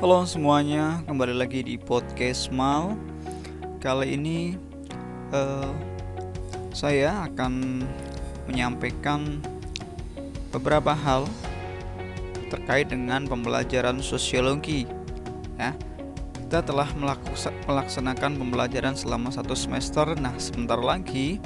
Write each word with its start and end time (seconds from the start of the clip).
Halo 0.00 0.24
semuanya, 0.24 1.04
kembali 1.04 1.36
lagi 1.36 1.60
di 1.60 1.76
podcast 1.76 2.48
Mal. 2.48 2.96
Kali 3.84 4.16
ini 4.16 4.56
uh, 5.28 5.76
saya 6.72 7.28
akan 7.28 7.84
menyampaikan 8.48 9.44
beberapa 10.56 10.96
hal 10.96 11.28
terkait 12.48 12.88
dengan 12.88 13.28
pembelajaran 13.28 14.00
sosiologi. 14.00 14.88
Ya, 15.60 15.76
kita 16.48 16.64
telah 16.64 16.88
melaksanakan 17.68 18.40
pembelajaran 18.40 18.96
selama 18.96 19.28
satu 19.28 19.52
semester. 19.52 20.16
Nah, 20.16 20.32
sebentar 20.40 20.80
lagi 20.80 21.44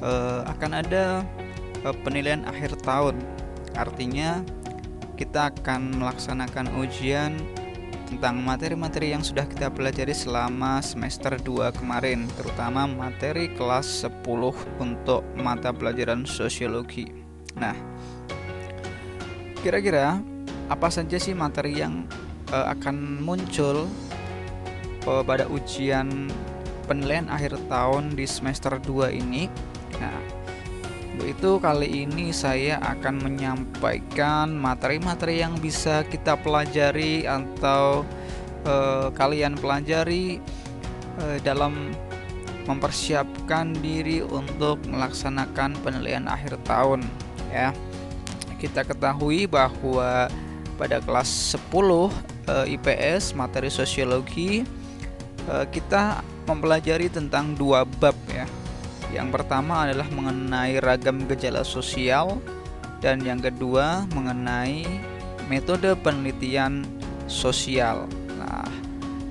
uh, 0.00 0.48
akan 0.48 0.80
ada 0.80 1.20
uh, 1.84 1.92
penilaian 2.08 2.40
akhir 2.48 2.72
tahun. 2.88 3.20
Artinya 3.76 4.40
kita 5.20 5.52
akan 5.52 6.00
melaksanakan 6.00 6.72
ujian 6.80 7.36
tentang 8.06 8.38
materi-materi 8.38 9.10
yang 9.10 9.20
sudah 9.20 9.44
kita 9.50 9.66
pelajari 9.68 10.14
selama 10.14 10.78
semester 10.78 11.34
2 11.34 11.74
kemarin, 11.74 12.30
terutama 12.38 12.86
materi 12.86 13.50
kelas 13.52 14.06
10 14.06 14.22
untuk 14.78 15.26
mata 15.34 15.74
pelajaran 15.74 16.22
sosiologi. 16.22 17.10
Nah, 17.58 17.74
kira-kira 19.60 20.22
apa 20.70 20.88
saja 20.88 21.18
sih 21.18 21.34
materi 21.34 21.82
yang 21.82 22.06
uh, 22.54 22.70
akan 22.70 23.22
muncul 23.26 23.90
uh, 25.10 25.22
pada 25.26 25.50
ujian 25.50 26.30
penilaian 26.86 27.26
akhir 27.26 27.58
tahun 27.66 28.14
di 28.14 28.24
semester 28.24 28.78
2 28.78 29.10
ini? 29.18 29.50
Nah, 29.98 30.45
itu 31.24 31.56
kali 31.56 32.04
ini 32.04 32.28
saya 32.34 32.76
akan 32.82 33.24
menyampaikan 33.24 34.52
materi-materi 34.52 35.40
yang 35.40 35.56
bisa 35.56 36.04
kita 36.04 36.36
pelajari 36.36 37.24
atau 37.24 38.04
uh, 38.68 39.08
kalian 39.16 39.56
pelajari 39.56 40.42
uh, 41.22 41.38
dalam 41.40 41.94
mempersiapkan 42.66 43.72
diri 43.78 44.20
untuk 44.26 44.82
melaksanakan 44.90 45.78
penilaian 45.80 46.26
akhir 46.28 46.58
tahun 46.66 47.06
ya. 47.48 47.72
Kita 48.56 48.84
ketahui 48.84 49.46
bahwa 49.46 50.28
pada 50.76 51.00
kelas 51.00 51.56
10 51.56 51.72
uh, 51.72 52.08
IPS 52.68 53.32
materi 53.32 53.72
sosiologi 53.72 54.66
uh, 55.48 55.64
kita 55.70 56.20
mempelajari 56.44 57.08
tentang 57.08 57.56
dua 57.56 57.82
bab 57.82 58.14
ya 58.28 58.44
yang 59.14 59.30
pertama 59.30 59.86
adalah 59.86 60.06
mengenai 60.10 60.82
ragam 60.82 61.22
gejala 61.30 61.62
sosial 61.62 62.42
dan 62.98 63.22
yang 63.22 63.38
kedua 63.38 64.08
mengenai 64.16 64.82
metode 65.46 65.94
penelitian 66.02 66.82
sosial. 67.30 68.10
Nah, 68.34 68.66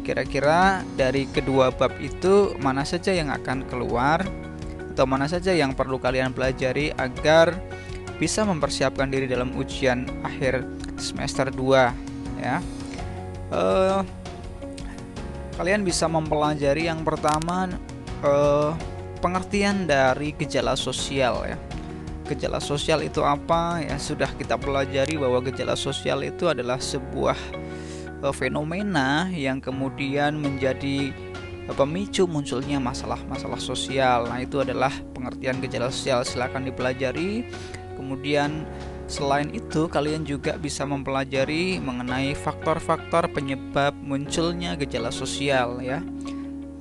kira-kira 0.07 0.83
dari 0.95 1.27
kedua 1.27 1.75
bab 1.75 1.91
itu 1.99 2.55
mana 2.61 2.87
saja 2.87 3.11
yang 3.11 3.31
akan 3.31 3.67
keluar 3.67 4.23
atau 4.95 5.03
mana 5.03 5.27
saja 5.27 5.51
yang 5.51 5.75
perlu 5.75 5.99
kalian 5.99 6.31
pelajari 6.31 6.95
agar 6.95 7.51
bisa 8.15 8.47
mempersiapkan 8.47 9.11
diri 9.11 9.27
dalam 9.27 9.51
ujian 9.59 10.07
akhir 10.23 10.63
semester 10.95 11.51
2 11.51 12.39
ya. 12.39 12.63
Uh, 13.51 13.99
kalian 15.59 15.83
bisa 15.83 16.07
mempelajari 16.07 16.87
yang 16.87 17.03
pertama 17.03 17.67
uh, 18.23 18.71
pengertian 19.19 19.87
dari 19.87 20.35
gejala 20.35 20.73
sosial 20.73 21.45
ya. 21.45 21.57
Gejala 22.25 22.57
sosial 22.57 23.05
itu 23.05 23.21
apa? 23.21 23.83
Ya 23.85 23.95
sudah 24.01 24.29
kita 24.33 24.57
pelajari 24.57 25.15
bahwa 25.15 25.39
gejala 25.45 25.77
sosial 25.77 26.25
itu 26.25 26.49
adalah 26.49 26.81
sebuah 26.81 27.37
uh, 28.25 28.33
fenomena 28.33 29.29
yang 29.29 29.61
kemudian 29.61 30.41
menjadi 30.41 31.13
uh, 31.69 31.75
pemicu 31.77 32.25
munculnya 32.25 32.81
masalah-masalah 32.81 33.61
sosial. 33.61 34.25
Nah, 34.25 34.41
itu 34.41 34.57
adalah 34.57 34.91
pengertian 35.13 35.61
gejala 35.61 35.93
sosial. 35.93 36.25
Silakan 36.25 36.65
dipelajari. 36.65 37.45
Kemudian 37.95 38.65
Selain 39.05 39.53
itu, 39.53 39.85
kalian 39.85 40.25
juga 40.25 40.57
bisa 40.57 40.81
mempelajari 40.81 41.77
mengenai 41.77 42.33
faktor-faktor 42.33 43.29
penyebab 43.29 43.93
munculnya 44.01 44.73
gejala 44.73 45.13
sosial 45.13 45.77
ya. 45.77 46.01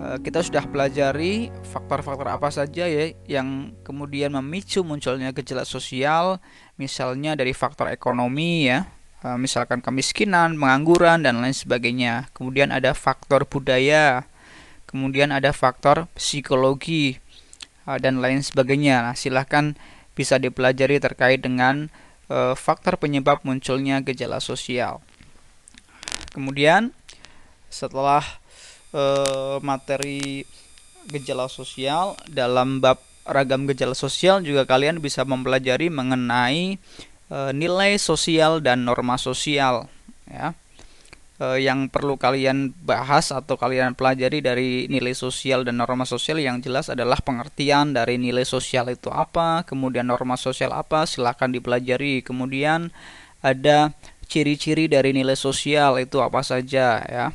Eh, 0.04 0.20
kita 0.20 0.44
sudah 0.44 0.68
pelajari 0.68 1.48
faktor-faktor 1.64 2.28
apa 2.28 2.52
saja 2.52 2.84
ya 2.84 3.16
yang 3.24 3.72
kemudian 3.88 4.36
memicu 4.36 4.84
munculnya 4.84 5.32
gejala 5.32 5.64
sosial, 5.64 6.44
misalnya 6.76 7.32
dari 7.32 7.56
faktor 7.56 7.88
ekonomi 7.88 8.68
ya, 8.68 8.84
eh, 9.24 9.38
misalkan 9.40 9.80
kemiskinan, 9.80 10.60
pengangguran 10.60 11.24
dan 11.24 11.40
lain 11.40 11.56
sebagainya. 11.56 12.28
Kemudian 12.36 12.68
ada 12.68 12.92
faktor 12.92 13.48
budaya, 13.48 14.28
kemudian 14.84 15.32
ada 15.32 15.56
faktor 15.56 16.04
psikologi 16.20 17.16
eh, 17.88 17.98
dan 18.02 18.20
lain 18.20 18.44
sebagainya. 18.44 19.08
Nah, 19.08 19.16
silahkan 19.16 19.72
bisa 20.12 20.36
dipelajari 20.36 21.00
terkait 21.00 21.42
dengan 21.42 21.90
faktor 22.56 22.96
penyebab 22.96 23.44
munculnya 23.44 24.00
gejala 24.00 24.40
sosial. 24.40 25.04
Kemudian 26.32 26.96
setelah 27.68 28.24
uh, 28.94 29.58
materi 29.60 30.46
gejala 31.10 31.50
sosial. 31.50 32.16
Dalam 32.30 32.78
bab 32.78 33.02
ragam 33.26 33.66
gejala 33.68 33.98
sosial 33.98 34.40
juga 34.40 34.64
kalian 34.64 35.02
bisa 35.02 35.26
mempelajari 35.26 35.90
mengenai 35.90 36.78
uh, 37.28 37.50
nilai 37.50 37.98
sosial 37.98 38.62
dan 38.62 38.86
norma 38.86 39.18
sosial 39.20 39.90
ya. 40.30 40.54
Uh, 41.34 41.58
yang 41.58 41.90
perlu 41.90 42.14
kalian 42.14 42.70
bahas 42.86 43.34
atau 43.34 43.58
kalian 43.58 43.98
pelajari 43.98 44.38
dari 44.38 44.86
nilai 44.86 45.18
sosial 45.18 45.66
dan 45.66 45.82
norma 45.82 46.06
sosial 46.06 46.38
yang 46.38 46.62
jelas 46.62 46.86
adalah 46.86 47.18
pengertian 47.18 47.90
dari 47.90 48.22
nilai 48.22 48.46
sosial 48.46 48.86
itu 48.86 49.10
apa 49.10 49.66
kemudian 49.66 50.06
norma 50.06 50.38
sosial 50.38 50.70
apa 50.70 51.10
silahkan 51.10 51.50
dipelajari. 51.50 52.22
Kemudian 52.22 52.94
ada 53.42 53.90
ciri-ciri 54.30 54.86
dari 54.86 55.10
nilai 55.10 55.34
sosial 55.34 55.98
itu 55.98 56.22
apa 56.22 56.40
saja 56.46 57.02
ya 57.02 57.34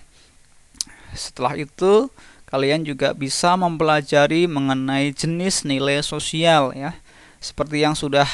setelah 1.14 1.58
itu, 1.58 2.10
kalian 2.50 2.82
juga 2.82 3.14
bisa 3.14 3.54
mempelajari 3.54 4.50
mengenai 4.50 5.14
jenis 5.14 5.66
nilai 5.66 6.02
sosial 6.02 6.74
ya. 6.74 6.98
Seperti 7.40 7.86
yang 7.86 7.96
sudah 7.96 8.28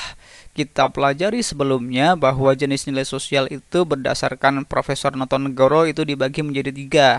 kita 0.56 0.88
pelajari 0.88 1.44
sebelumnya 1.44 2.16
bahwa 2.16 2.56
jenis 2.56 2.88
nilai 2.88 3.04
sosial 3.04 3.46
itu 3.52 3.84
berdasarkan 3.84 4.64
Profesor 4.64 5.12
Notonegoro 5.12 5.84
itu 5.84 6.08
dibagi 6.08 6.40
menjadi 6.42 6.72
tiga. 6.72 7.10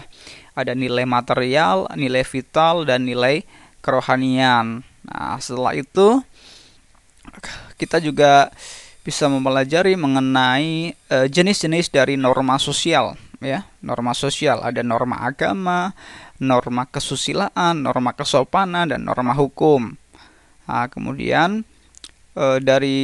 Ada 0.57 0.73
nilai 0.73 1.05
material, 1.05 1.85
nilai 1.95 2.25
vital, 2.25 2.89
dan 2.89 3.05
nilai 3.05 3.45
kerohanian. 3.85 4.81
Nah, 5.05 5.37
setelah 5.37 5.77
itu 5.77 6.25
kita 7.77 8.01
juga 8.01 8.49
bisa 9.05 9.29
mempelajari 9.31 9.95
mengenai 9.95 10.97
eh, 10.97 11.27
jenis-jenis 11.31 11.93
dari 11.93 12.19
norma 12.19 12.59
sosial 12.59 13.15
ya 13.41 13.69
norma 13.85 14.13
sosial. 14.13 14.63
Ada 14.63 14.81
norma 14.85 15.25
agama 15.25 15.93
norma 16.41 16.85
kesusilaan 16.89 17.81
norma 17.81 18.13
kesopanan 18.13 18.93
dan 18.93 19.05
norma 19.05 19.33
hukum. 19.33 19.97
Nah, 20.67 20.87
kemudian 20.91 21.65
e, 22.37 22.45
dari 22.61 22.99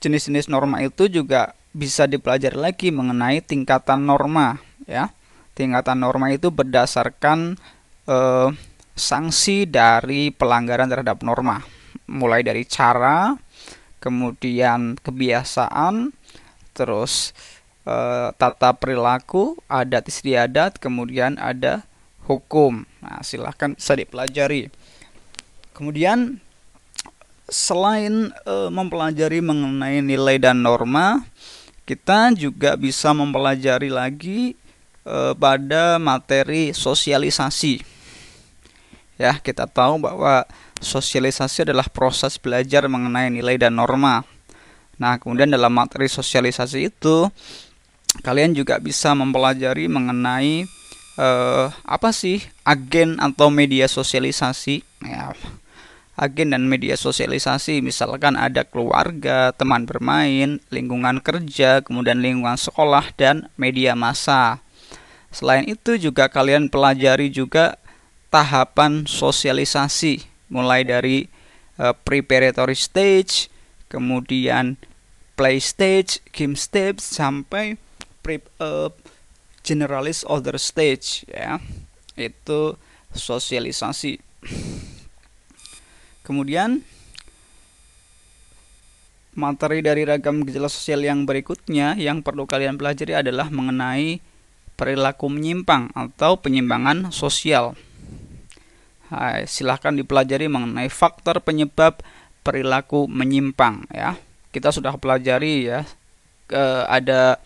jenis-jenis 0.00 0.46
norma 0.46 0.80
itu 0.84 1.10
juga 1.10 1.56
bisa 1.70 2.06
dipelajari 2.06 2.58
lagi 2.58 2.88
mengenai 2.90 3.42
tingkatan 3.42 4.06
norma 4.06 4.58
ya. 4.86 5.10
Tingkatan 5.54 6.00
norma 6.00 6.30
itu 6.30 6.48
berdasarkan 6.48 7.58
e, 8.06 8.18
sanksi 8.94 9.66
dari 9.66 10.30
pelanggaran 10.30 10.88
terhadap 10.88 11.20
norma. 11.26 11.62
Mulai 12.10 12.46
dari 12.46 12.66
cara 12.66 13.34
kemudian 14.00 14.96
kebiasaan 14.98 16.14
terus 16.72 17.36
e, 17.84 17.96
tata 18.36 18.70
perilaku, 18.76 19.56
adat 19.66 20.08
istiadat, 20.08 20.76
kemudian 20.80 21.36
ada 21.40 21.84
hukum. 22.24 22.84
Nah, 23.02 23.20
silahkan 23.24 23.74
bisa 23.74 23.96
dipelajari. 23.96 24.70
Kemudian 25.74 26.38
selain 27.50 28.30
e, 28.46 28.54
mempelajari 28.70 29.42
mengenai 29.42 30.04
nilai 30.04 30.38
dan 30.38 30.62
norma, 30.62 31.26
kita 31.88 32.30
juga 32.38 32.78
bisa 32.78 33.10
mempelajari 33.10 33.90
lagi 33.90 34.54
e, 35.02 35.16
pada 35.34 35.98
materi 35.98 36.70
sosialisasi. 36.70 37.82
Ya, 39.20 39.36
kita 39.36 39.68
tahu 39.68 40.00
bahwa 40.00 40.48
sosialisasi 40.80 41.68
adalah 41.68 41.84
proses 41.92 42.40
belajar 42.40 42.88
mengenai 42.88 43.28
nilai 43.28 43.60
dan 43.60 43.76
norma. 43.76 44.24
Nah, 44.96 45.20
kemudian 45.20 45.48
dalam 45.48 45.72
materi 45.72 46.08
sosialisasi 46.08 46.88
itu 46.92 47.28
kalian 48.26 48.58
juga 48.58 48.82
bisa 48.82 49.14
mempelajari 49.14 49.86
mengenai 49.86 50.66
uh, 51.14 51.70
apa 51.86 52.10
sih 52.10 52.42
agen 52.66 53.22
atau 53.22 53.48
media 53.48 53.86
sosialisasi? 53.86 54.82
Ya 55.06 55.32
agen 56.20 56.52
dan 56.52 56.68
media 56.68 57.00
sosialisasi. 57.00 57.80
Misalkan 57.80 58.36
ada 58.36 58.62
keluarga, 58.68 59.56
teman 59.56 59.88
bermain, 59.88 60.60
lingkungan 60.68 61.24
kerja, 61.24 61.80
kemudian 61.80 62.20
lingkungan 62.20 62.60
sekolah 62.60 63.08
dan 63.16 63.48
media 63.56 63.96
massa. 63.96 64.60
Selain 65.32 65.64
itu 65.64 65.96
juga 65.96 66.28
kalian 66.28 66.68
pelajari 66.68 67.32
juga 67.32 67.80
tahapan 68.28 69.08
sosialisasi. 69.08 70.28
Mulai 70.52 70.84
dari 70.84 71.32
uh, 71.80 71.96
preparatory 71.96 72.76
stage, 72.76 73.48
kemudian 73.88 74.76
play 75.40 75.56
stage, 75.56 76.20
game 76.36 76.58
stage 76.58 77.00
sampai 77.00 77.80
pre, 78.30 78.38
uh, 78.62 78.94
generalis 79.66 80.22
other 80.22 80.54
stage 80.54 81.26
ya. 81.26 81.58
Itu 82.14 82.78
sosialisasi. 83.10 84.22
Kemudian 86.22 86.86
materi 89.34 89.82
dari 89.82 90.06
ragam 90.06 90.46
gejala 90.46 90.70
sosial 90.70 91.02
yang 91.02 91.26
berikutnya 91.26 91.98
yang 91.98 92.22
perlu 92.22 92.46
kalian 92.46 92.78
pelajari 92.78 93.18
adalah 93.18 93.50
mengenai 93.50 94.22
perilaku 94.78 95.26
menyimpang 95.26 95.90
atau 95.98 96.38
penyimpangan 96.38 97.10
sosial. 97.10 97.74
Hai, 99.10 99.42
silahkan 99.50 99.90
dipelajari 99.90 100.46
mengenai 100.46 100.86
faktor 100.86 101.42
penyebab 101.42 101.98
perilaku 102.46 103.10
menyimpang 103.10 103.90
ya. 103.90 104.14
Kita 104.54 104.70
sudah 104.70 104.94
pelajari 104.98 105.66
ya 105.66 105.82
ke, 106.46 106.62
ada 106.86 107.42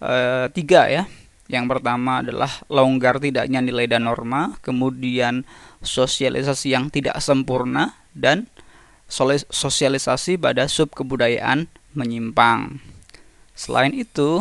e, 0.00 0.14
tiga 0.54 0.88
ya. 0.88 1.04
Yang 1.46 1.76
pertama 1.76 2.24
adalah 2.24 2.48
longgar 2.72 3.20
tidaknya 3.20 3.60
nilai 3.60 3.84
dan 3.84 4.08
norma, 4.08 4.56
kemudian 4.64 5.44
sosialisasi 5.84 6.72
yang 6.72 6.88
tidak 6.88 7.20
sempurna 7.20 8.00
dan 8.16 8.48
sosialisasi 9.52 10.40
pada 10.40 10.64
sub 10.72 10.88
kebudayaan 10.96 11.68
menyimpang. 11.92 12.80
Selain 13.52 13.92
itu, 13.92 14.40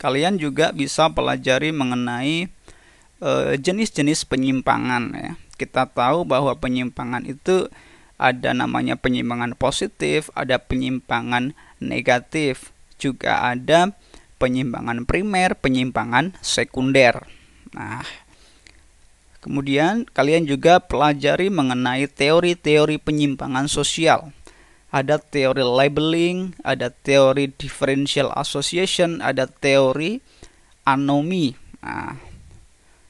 kalian 0.00 0.40
juga 0.40 0.72
bisa 0.72 1.12
pelajari 1.12 1.68
mengenai 1.68 2.48
Eh, 3.22 3.54
jenis-jenis 3.54 4.26
penyimpangan 4.26 5.14
ya. 5.14 5.32
Kita 5.54 5.86
tahu 5.86 6.26
bahwa 6.26 6.58
penyimpangan 6.58 7.22
itu 7.22 7.70
ada 8.18 8.50
namanya 8.50 8.98
penyimpangan 8.98 9.54
positif, 9.54 10.26
ada 10.34 10.58
penyimpangan 10.58 11.54
negatif, 11.78 12.71
juga 13.02 13.42
ada 13.42 13.90
penyimpangan 14.38 15.02
primer, 15.02 15.58
penyimpangan 15.58 16.38
sekunder. 16.38 17.26
Nah, 17.74 18.06
kemudian 19.42 20.06
kalian 20.06 20.46
juga 20.46 20.78
pelajari 20.78 21.50
mengenai 21.50 22.06
teori-teori 22.06 23.02
penyimpangan 23.02 23.66
sosial. 23.66 24.30
Ada 24.94 25.18
teori 25.18 25.64
labeling, 25.66 26.54
ada 26.62 26.92
teori 26.92 27.50
differential 27.50 28.30
association, 28.38 29.18
ada 29.18 29.50
teori 29.50 30.22
anomi. 30.86 31.56
Nah, 31.82 32.32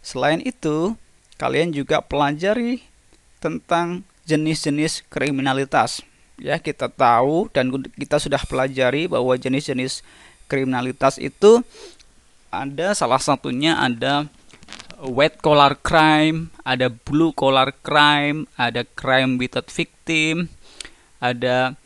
Selain 0.03 0.43
itu, 0.43 0.99
kalian 1.39 1.71
juga 1.71 2.03
pelajari 2.03 2.83
tentang 3.39 4.03
jenis-jenis 4.27 5.07
kriminalitas. 5.07 6.03
Ya, 6.41 6.59
kita 6.59 6.89
tahu 6.91 7.49
dan 7.53 7.71
kita 7.97 8.19
sudah 8.19 8.41
pelajari 8.45 9.07
bahwa 9.07 9.37
jenis-jenis 9.37 10.03
kriminalitas 10.49 11.21
itu 11.21 11.63
ada 12.53 12.93
salah 12.93 13.21
satunya 13.21 13.79
ada 13.79 14.29
white 15.01 15.41
collar 15.41 15.79
crime, 15.81 16.53
ada 16.67 16.91
blue 16.93 17.33
collar 17.33 17.73
crime, 17.85 18.49
ada 18.59 18.85
crime 18.85 19.39
without 19.39 19.71
victim, 19.71 20.51
ada 21.23 21.79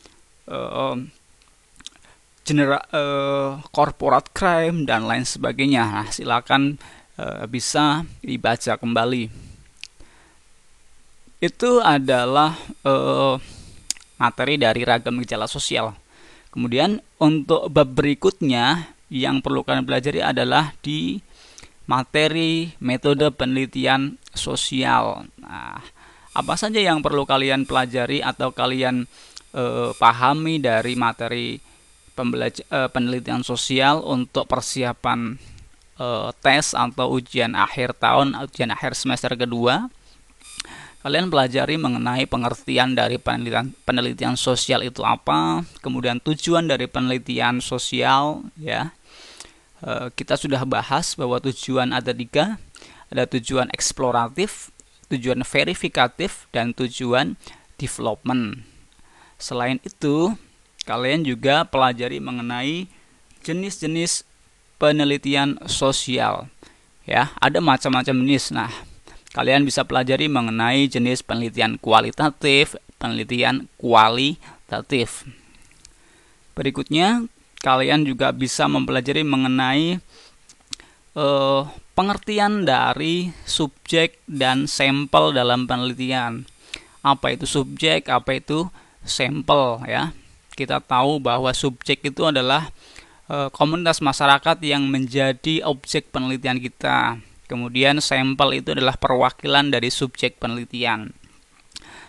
uh, 0.49 0.97
general 2.47 2.83
uh, 2.95 3.61
corporate 3.75 4.33
crime 4.33 4.89
dan 4.89 5.05
lain 5.05 5.27
sebagainya. 5.27 5.85
Nah, 5.85 6.09
silakan 6.09 6.81
Eh, 7.17 7.49
bisa 7.49 8.05
dibaca 8.21 8.77
kembali. 8.77 9.33
Itu 11.41 11.81
adalah 11.81 12.53
uh, 12.85 13.41
materi 14.17 14.57
dari 14.61 14.83
ragam 14.83 15.21
gejala 15.23 15.49
sosial. 15.49 15.97
Kemudian 16.53 17.05
untuk 17.21 17.69
bab 17.69 17.93
berikutnya 17.93 18.97
yang 19.13 19.45
perlu 19.45 19.63
kalian 19.63 19.87
pelajari 19.87 20.25
adalah 20.25 20.73
di 20.81 21.21
materi 21.87 22.75
metode 22.83 23.31
penelitian 23.31 24.19
sosial. 24.35 25.29
Nah, 25.39 25.79
apa 26.37 26.55
saja 26.59 26.83
yang 26.83 27.01
perlu 27.01 27.25
kalian 27.25 27.65
pelajari 27.65 28.21
atau 28.21 28.53
kalian 28.53 29.07
uh, 29.55 29.95
pahami 29.97 30.59
dari 30.61 30.99
materi 30.99 31.57
uh, 32.17 32.89
penelitian 32.91 33.41
sosial 33.47 34.03
untuk 34.03 34.45
persiapan 34.51 35.39
uh, 36.01 36.33
tes 36.41 36.77
atau 36.77 37.17
ujian 37.17 37.57
akhir 37.57 37.97
tahun, 37.97 38.37
ujian 38.49 38.73
akhir 38.73 38.99
semester 38.99 39.33
kedua, 39.39 39.89
kalian 41.07 41.31
pelajari 41.31 41.79
mengenai 41.79 42.27
pengertian 42.27 42.99
dari 42.99 43.15
penelitian 43.15 43.71
penelitian 43.87 44.35
sosial 44.35 44.83
itu 44.83 45.07
apa, 45.07 45.63
kemudian 45.79 46.19
tujuan 46.19 46.67
dari 46.67 46.91
penelitian 46.91 47.63
sosial, 47.63 48.43
ya. 48.59 48.91
Uh, 49.79 50.11
kita 50.19 50.35
sudah 50.35 50.67
bahas 50.67 51.15
bahwa 51.15 51.39
tujuan 51.39 51.95
ada 51.95 52.11
tiga, 52.11 52.59
ada 53.07 53.23
tujuan 53.23 53.71
eksploratif, 53.71 54.75
tujuan 55.07 55.47
verifikatif, 55.47 56.51
dan 56.51 56.75
tujuan 56.75 57.39
development. 57.79 58.67
Selain 59.39 59.79
itu, 59.87 60.35
kalian 60.91 61.23
juga 61.23 61.63
pelajari 61.71 62.19
mengenai 62.19 62.91
jenis-jenis 63.47 64.27
penelitian 64.75 65.55
sosial. 65.71 66.51
Ya, 67.07 67.31
ada 67.39 67.63
macam-macam 67.63 68.27
jenis. 68.27 68.51
Nah, 68.51 68.75
kalian 69.37 69.69
bisa 69.69 69.85
pelajari 69.85 70.33
mengenai 70.33 70.89
jenis 70.89 71.21
penelitian 71.21 71.77
kualitatif, 71.77 72.81
penelitian 72.97 73.69
kualitatif. 73.77 75.29
Berikutnya, 76.57 77.29
kalian 77.61 78.09
juga 78.09 78.33
bisa 78.33 78.65
mempelajari 78.65 79.21
mengenai 79.21 80.01
uh, 81.13 81.69
pengertian 81.93 82.65
dari 82.65 83.29
subjek 83.45 84.25
dan 84.25 84.65
sampel 84.65 85.37
dalam 85.37 85.69
penelitian. 85.69 86.49
Apa 87.05 87.37
itu 87.37 87.45
subjek, 87.45 88.09
apa 88.09 88.41
itu 88.41 88.73
sampel 89.05 89.85
ya. 89.85 90.17
Kita 90.57 90.81
tahu 90.81 91.21
bahwa 91.21 91.53
subjek 91.53 92.01
itu 92.09 92.25
adalah 92.25 92.73
Eh, 93.27 93.51
komunitas 93.51 93.99
masyarakat 93.99 94.63
yang 94.63 94.87
menjadi 94.87 95.67
objek 95.67 96.15
penelitian 96.15 96.63
kita. 96.63 97.19
Kemudian 97.47 98.03
sampel 98.03 98.59
itu 98.59 98.75
adalah 98.75 98.99
perwakilan 98.99 99.71
dari 99.71 99.87
subjek 99.87 100.43
penelitian. 100.43 101.15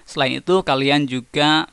Selain 0.08 0.42
itu, 0.42 0.66
kalian 0.66 1.06
juga 1.06 1.70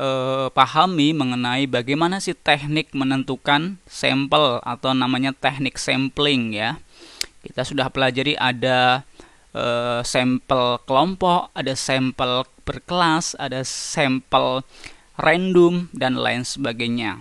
eh, 0.00 0.48
pahami 0.48 1.12
mengenai 1.12 1.68
bagaimana 1.68 2.24
sih 2.24 2.32
teknik 2.32 2.96
menentukan 2.96 3.76
sampel 3.84 4.64
atau 4.64 4.96
namanya 4.96 5.36
teknik 5.36 5.76
sampling 5.76 6.56
ya. 6.56 6.80
Kita 7.44 7.68
sudah 7.68 7.92
pelajari 7.92 8.32
ada 8.40 9.04
eh, 9.52 10.00
sampel 10.06 10.80
kelompok, 10.88 11.52
ada 11.52 11.76
sampel 11.76 12.48
berkelas, 12.64 13.36
ada 13.36 13.60
sampel 13.66 14.64
random 15.20 15.92
dan 15.92 16.16
lain 16.16 16.46
sebagainya. 16.46 17.20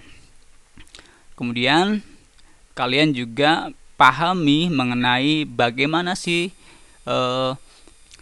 Kemudian 1.35 2.05
kalian 2.77 3.11
juga 3.11 3.73
pahami 4.01 4.73
mengenai 4.73 5.45
bagaimana 5.45 6.17
sih 6.17 6.49
eh, 7.05 7.51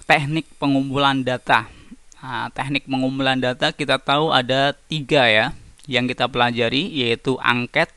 teknik 0.03 0.43
pengumpulan 0.59 1.23
data. 1.23 1.71
Nah, 2.19 2.51
teknik 2.51 2.83
pengumpulan 2.83 3.39
data 3.39 3.71
kita 3.71 3.95
tahu 3.95 4.35
ada 4.35 4.75
tiga 4.91 5.23
ya 5.23 5.55
yang 5.87 6.03
kita 6.03 6.27
pelajari 6.27 6.91
yaitu 6.91 7.39
angket, 7.39 7.87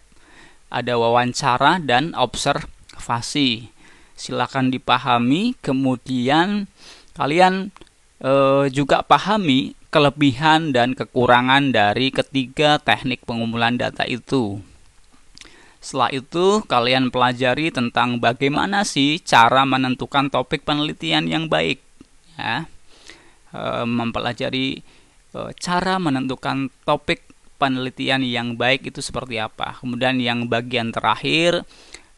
ada 0.71 0.95
wawancara 0.95 1.83
dan 1.83 2.15
observasi. 2.15 3.75
Silakan 4.15 4.71
dipahami, 4.71 5.59
kemudian 5.59 6.71
kalian 7.19 7.75
eh, 8.23 8.71
juga 8.71 9.03
pahami 9.03 9.75
kelebihan 9.91 10.71
dan 10.71 10.95
kekurangan 10.95 11.75
dari 11.75 12.15
ketiga 12.15 12.79
teknik 12.79 13.27
pengumpulan 13.27 13.75
data 13.75 14.07
itu. 14.07 14.63
Setelah 15.83 16.15
itu, 16.15 16.63
kalian 16.71 17.11
pelajari 17.11 17.75
tentang 17.75 18.23
bagaimana 18.23 18.87
sih 18.87 19.19
cara 19.19 19.67
menentukan 19.67 20.31
topik 20.31 20.63
penelitian 20.63 21.27
yang 21.27 21.51
baik. 21.51 21.83
Ya. 22.39 22.71
E, 23.51 23.83
mempelajari 23.83 24.79
e, 25.35 25.39
cara 25.59 25.99
menentukan 25.99 26.71
topik 26.87 27.27
penelitian 27.59 28.23
yang 28.23 28.55
baik 28.55 28.95
itu 28.95 29.03
seperti 29.03 29.43
apa. 29.43 29.83
Kemudian 29.83 30.23
yang 30.23 30.47
bagian 30.47 30.95
terakhir 30.95 31.67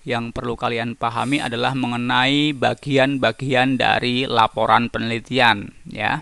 yang 0.04 0.36
perlu 0.36 0.60
kalian 0.60 1.00
pahami 1.00 1.40
adalah 1.40 1.72
mengenai 1.72 2.52
bagian-bagian 2.52 3.80
dari 3.80 4.28
laporan 4.28 4.92
penelitian, 4.92 5.72
ya. 5.88 6.20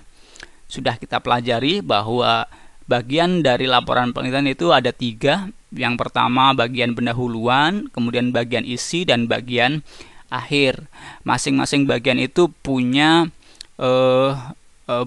sudah 0.70 0.94
kita 1.02 1.18
pelajari 1.18 1.82
bahwa 1.82 2.46
bagian 2.92 3.40
dari 3.40 3.64
laporan 3.64 4.12
penelitian 4.12 4.52
itu 4.52 4.68
ada 4.68 4.92
tiga. 4.92 5.48
Yang 5.72 6.04
pertama 6.04 6.52
bagian 6.52 6.92
pendahuluan, 6.92 7.88
kemudian 7.96 8.28
bagian 8.28 8.68
isi 8.68 9.08
dan 9.08 9.24
bagian 9.24 9.80
akhir. 10.28 10.84
Masing-masing 11.24 11.88
bagian 11.88 12.20
itu 12.20 12.52
punya 12.60 13.32
uh, 13.80 14.52
uh, 14.84 15.06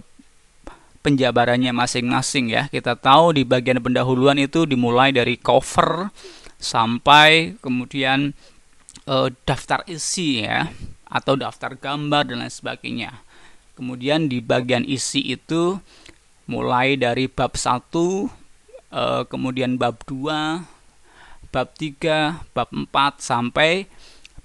penjabarannya 1.06 1.70
masing-masing 1.70 2.50
ya. 2.50 2.66
Kita 2.74 2.98
tahu 2.98 3.38
di 3.38 3.46
bagian 3.46 3.78
pendahuluan 3.78 4.42
itu 4.42 4.66
dimulai 4.66 5.14
dari 5.14 5.38
cover 5.38 6.10
sampai 6.58 7.62
kemudian 7.62 8.34
uh, 9.06 9.30
daftar 9.46 9.86
isi 9.86 10.42
ya 10.42 10.74
atau 11.06 11.38
daftar 11.38 11.78
gambar 11.78 12.34
dan 12.34 12.42
lain 12.42 12.50
sebagainya. 12.50 13.22
Kemudian 13.78 14.32
di 14.32 14.42
bagian 14.42 14.82
isi 14.88 15.22
itu 15.36 15.78
mulai 16.46 16.98
dari 16.98 17.26
bab 17.30 17.58
1 17.58 18.46
kemudian 19.28 19.76
bab 19.76 20.00
2, 20.08 20.64
bab 21.52 21.70
3, 21.76 22.48
bab 22.56 22.70
4 22.72 23.20
sampai 23.20 23.90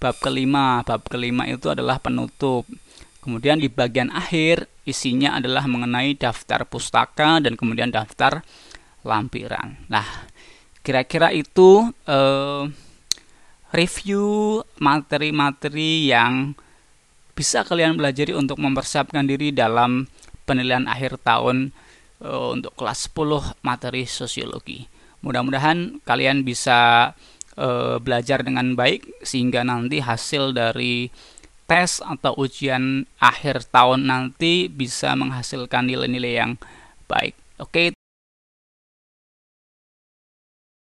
bab 0.00 0.16
kelima. 0.18 0.82
Bab 0.82 1.06
kelima 1.06 1.46
itu 1.46 1.70
adalah 1.70 2.02
penutup. 2.02 2.66
Kemudian 3.20 3.60
di 3.60 3.68
bagian 3.68 4.08
akhir 4.10 4.66
isinya 4.88 5.36
adalah 5.36 5.68
mengenai 5.68 6.16
daftar 6.16 6.64
pustaka 6.64 7.38
dan 7.38 7.54
kemudian 7.54 7.92
daftar 7.92 8.40
lampiran. 9.04 9.76
Nah, 9.92 10.04
kira-kira 10.80 11.28
itu 11.30 11.92
eh, 12.08 12.64
review 13.76 14.58
materi-materi 14.80 16.10
yang 16.10 16.56
bisa 17.36 17.62
kalian 17.62 17.96
pelajari 17.96 18.32
untuk 18.34 18.58
mempersiapkan 18.58 19.24
diri 19.28 19.52
dalam 19.52 20.08
penilaian 20.48 20.88
akhir 20.88 21.20
tahun 21.22 21.70
eh, 22.20 22.48
untuk 22.54 22.76
kelas 22.76 23.10
10 23.12 23.60
materi 23.64 24.04
sosiologi. 24.06 24.86
Mudah-mudahan 25.20 26.00
kalian 26.08 26.48
bisa 26.48 27.12
e, 27.52 27.68
belajar 28.00 28.40
dengan 28.40 28.72
baik 28.72 29.20
sehingga 29.20 29.60
nanti 29.60 30.00
hasil 30.00 30.56
dari 30.56 31.12
tes 31.68 32.02
atau 32.02 32.34
ujian 32.40 33.04
akhir 33.22 33.68
tahun 33.70 34.08
nanti 34.08 34.66
bisa 34.66 35.12
menghasilkan 35.14 35.86
nilai-nilai 35.86 36.34
yang 36.40 36.52
baik. 37.06 37.36
Oke, 37.60 37.92